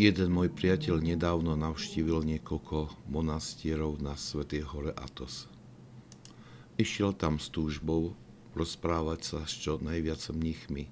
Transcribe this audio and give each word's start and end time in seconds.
Jeden 0.00 0.32
môj 0.32 0.48
priateľ 0.48 0.96
nedávno 1.04 1.60
navštívil 1.60 2.24
niekoľko 2.24 3.04
monastierov 3.12 4.00
na 4.00 4.16
Svetej 4.16 4.64
hore 4.72 4.96
Atos. 4.96 5.44
Išiel 6.80 7.12
tam 7.12 7.36
s 7.36 7.52
túžbou 7.52 8.16
rozprávať 8.56 9.20
sa 9.20 9.38
s 9.44 9.60
čo 9.60 9.76
najviac 9.76 10.24
mníchmi, 10.32 10.88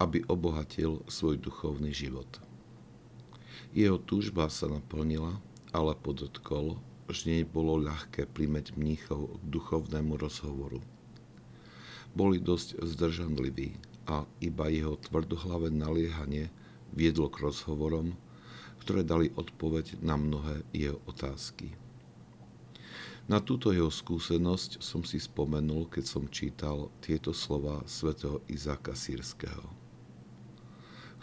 aby 0.00 0.24
obohatil 0.24 1.04
svoj 1.04 1.36
duchovný 1.36 1.92
život. 1.92 2.40
Jeho 3.76 4.00
túžba 4.00 4.48
sa 4.48 4.72
naplnila, 4.72 5.36
ale 5.76 5.92
podotkol, 5.92 6.80
že 7.12 7.28
nebolo 7.28 7.76
ľahké 7.76 8.24
primeť 8.32 8.72
mníchov 8.72 9.36
k 9.36 9.52
duchovnému 9.52 10.16
rozhovoru. 10.16 10.80
Boli 12.16 12.40
dosť 12.40 12.88
zdržanliví 12.88 13.76
a 14.08 14.24
iba 14.40 14.72
jeho 14.72 14.96
tvrdohlavé 14.96 15.68
naliehanie– 15.68 16.48
viedlo 16.94 17.28
k 17.28 17.44
rozhovorom, 17.44 18.14
ktoré 18.80 19.02
dali 19.02 19.34
odpoveď 19.34 20.00
na 20.00 20.14
mnohé 20.14 20.62
jeho 20.70 21.02
otázky. 21.10 21.74
Na 23.24 23.40
túto 23.40 23.72
jeho 23.72 23.88
skúsenosť 23.88 24.84
som 24.84 25.00
si 25.00 25.16
spomenul, 25.16 25.88
keď 25.88 26.04
som 26.04 26.28
čítal 26.28 26.92
tieto 27.00 27.32
slova 27.32 27.80
svätého 27.88 28.44
Izáka 28.46 28.92
Sírskeho. 28.92 29.64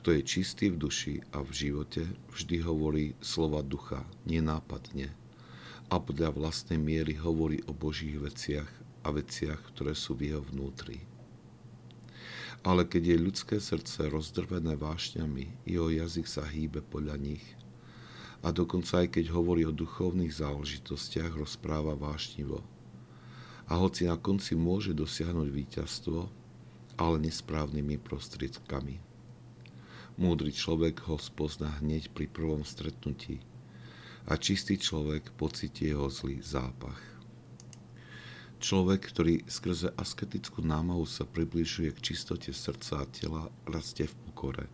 Kto 0.02 0.18
je 0.18 0.26
čistý 0.26 0.74
v 0.74 0.82
duši 0.82 1.22
a 1.30 1.46
v 1.46 1.54
živote, 1.54 2.10
vždy 2.34 2.58
hovorí 2.66 3.14
slova 3.22 3.62
ducha, 3.62 4.02
nenápadne 4.26 5.14
a 5.94 6.00
podľa 6.02 6.34
vlastnej 6.34 6.82
miery 6.82 7.14
hovorí 7.20 7.62
o 7.68 7.76
Božích 7.76 8.18
veciach 8.18 8.70
a 9.06 9.14
veciach, 9.14 9.62
ktoré 9.76 9.94
sú 9.94 10.18
v 10.18 10.34
jeho 10.34 10.42
vnútri. 10.42 11.11
Ale 12.62 12.86
keď 12.86 13.18
je 13.18 13.26
ľudské 13.26 13.58
srdce 13.58 14.06
rozdrvené 14.06 14.78
vášňami, 14.78 15.66
jeho 15.66 15.90
jazyk 15.90 16.30
sa 16.30 16.46
hýbe 16.46 16.86
podľa 16.86 17.18
nich. 17.18 17.42
A 18.46 18.54
dokonca 18.54 19.02
aj 19.02 19.18
keď 19.18 19.34
hovorí 19.34 19.66
o 19.66 19.74
duchovných 19.74 20.30
záležitostiach, 20.30 21.34
rozpráva 21.34 21.98
vášnivo. 21.98 22.62
A 23.66 23.82
hoci 23.82 24.06
na 24.06 24.18
konci 24.18 24.54
môže 24.54 24.94
dosiahnuť 24.94 25.50
víťazstvo, 25.50 26.20
ale 27.02 27.16
nesprávnymi 27.26 27.98
prostriedkami. 27.98 29.02
Múdry 30.22 30.54
človek 30.54 31.02
ho 31.10 31.18
spozná 31.18 31.82
hneď 31.82 32.14
pri 32.14 32.30
prvom 32.30 32.62
stretnutí 32.62 33.42
a 34.30 34.38
čistý 34.38 34.78
človek 34.78 35.34
pocíti 35.34 35.90
jeho 35.90 36.14
zlý 36.14 36.46
zápach. 36.46 37.11
Človek, 38.62 39.10
ktorý 39.10 39.42
skrze 39.50 39.90
asketickú 39.98 40.62
námahu 40.62 41.10
sa 41.10 41.26
približuje 41.26 41.98
k 41.98 42.14
čistote 42.14 42.54
srdca 42.54 43.02
a 43.02 43.10
tela, 43.10 43.44
rastie 43.66 44.06
v 44.06 44.14
pokore. 44.30 44.70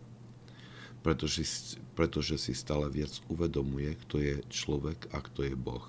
Pretože, 1.00 1.48
pretože 1.96 2.36
si 2.36 2.52
stále 2.52 2.92
viac 2.92 3.16
uvedomuje, 3.32 3.88
kto 4.04 4.20
je 4.20 4.36
človek 4.52 5.08
a 5.08 5.24
kto 5.24 5.48
je 5.48 5.56
Boh. 5.56 5.88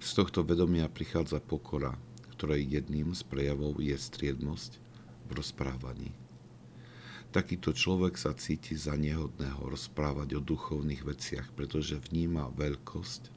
Z 0.00 0.24
tohto 0.24 0.40
vedomia 0.40 0.88
prichádza 0.88 1.36
pokora, 1.36 1.92
ktorej 2.32 2.64
jedným 2.80 3.12
z 3.12 3.28
prejavov 3.28 3.76
je 3.84 3.92
striednosť 3.92 4.80
v 5.28 5.30
rozprávaní. 5.36 6.16
Takýto 7.28 7.76
človek 7.76 8.16
sa 8.16 8.32
cíti 8.32 8.72
za 8.72 8.96
nehodného 8.96 9.68
rozprávať 9.68 10.40
o 10.40 10.40
duchovných 10.40 11.04
veciach, 11.04 11.52
pretože 11.52 12.00
vníma 12.08 12.48
veľkosť 12.56 13.28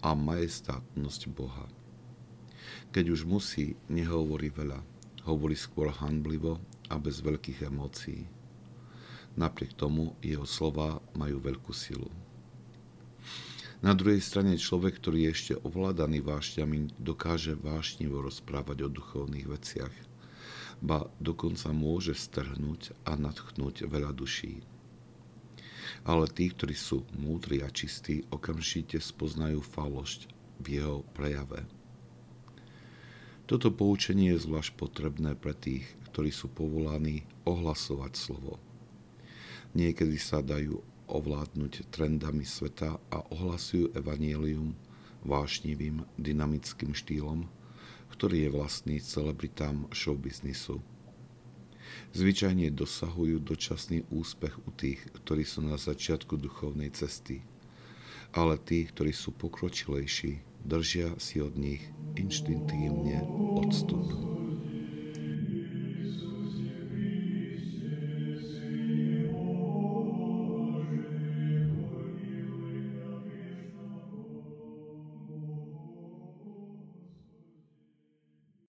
a 0.00 0.16
majestátnosť 0.16 1.22
Boha. 1.28 1.68
Keď 2.90 3.04
už 3.12 3.20
musí, 3.28 3.76
nehovorí 3.88 4.48
veľa. 4.48 4.80
Hovorí 5.28 5.54
skôr 5.54 5.92
handlivo 5.92 6.56
a 6.88 6.96
bez 6.96 7.20
veľkých 7.20 7.68
emócií. 7.68 8.24
Napriek 9.38 9.76
tomu 9.76 10.16
jeho 10.24 10.48
slova 10.48 10.98
majú 11.14 11.38
veľkú 11.38 11.70
silu. 11.70 12.10
Na 13.78 13.94
druhej 13.94 14.18
strane 14.18 14.58
človek, 14.58 14.98
ktorý 14.98 15.30
je 15.30 15.30
ešte 15.30 15.54
ovládaný 15.62 16.18
vášňami, 16.26 16.98
dokáže 16.98 17.54
vášnivo 17.54 18.18
rozprávať 18.26 18.82
o 18.82 18.88
duchovných 18.90 19.46
veciach, 19.46 19.94
ba 20.82 21.06
dokonca 21.22 21.70
môže 21.70 22.18
strhnúť 22.18 22.90
a 23.06 23.14
nadchnúť 23.14 23.86
veľa 23.86 24.10
duší. 24.10 24.58
Ale 26.02 26.26
tí, 26.26 26.50
ktorí 26.50 26.74
sú 26.74 27.06
múdri 27.14 27.62
a 27.62 27.70
čistí, 27.70 28.26
okamžite 28.34 28.98
spoznajú 28.98 29.62
falošť 29.62 30.20
v 30.58 30.66
jeho 30.82 31.06
prejave. 31.14 31.77
Toto 33.48 33.72
poučenie 33.72 34.36
je 34.36 34.44
zvlášť 34.44 34.76
potrebné 34.76 35.32
pre 35.32 35.56
tých, 35.56 35.88
ktorí 36.12 36.28
sú 36.28 36.52
povolaní 36.52 37.24
ohlasovať 37.48 38.12
slovo. 38.12 38.60
Niekedy 39.72 40.20
sa 40.20 40.44
dajú 40.44 40.84
ovládnuť 41.08 41.88
trendami 41.88 42.44
sveta 42.44 43.00
a 43.08 43.18
ohlasujú 43.32 43.96
evanielium 43.96 44.76
vášnivým, 45.24 46.04
dynamickým 46.20 46.92
štýlom, 46.92 47.48
ktorý 48.12 48.44
je 48.44 48.50
vlastný 48.52 48.96
celebritám 49.00 49.88
showbiznisu. 49.96 50.84
Zvyčajne 52.12 52.68
dosahujú 52.68 53.40
dočasný 53.40 54.04
úspech 54.12 54.60
u 54.60 54.70
tých, 54.76 55.00
ktorí 55.24 55.48
sú 55.48 55.64
na 55.64 55.80
začiatku 55.80 56.36
duchovnej 56.36 56.92
cesty, 56.92 57.40
ale 58.36 58.60
tí, 58.60 58.84
ktorí 58.84 59.16
sú 59.16 59.32
pokročilejší, 59.32 60.44
držia 60.68 61.16
si 61.16 61.40
od 61.40 61.56
nich 61.56 61.80
instinktivně 62.18 63.22
odstup. 63.54 64.37